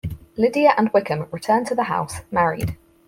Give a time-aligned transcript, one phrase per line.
[0.35, 2.75] Lydia and Wickham return to the house married.